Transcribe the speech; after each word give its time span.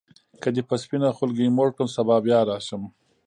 که 0.41 0.49
دي 0.55 0.61
په 0.69 0.75
سپینه 0.81 1.09
خولګۍ 1.17 1.47
موړ 1.57 1.69
کړم 1.75 1.87
سبا 1.97 2.15
بیا 2.25 2.39
راشم. 2.49 2.81